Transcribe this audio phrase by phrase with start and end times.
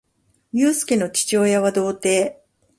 [0.51, 2.33] ゆうすけの父親は童貞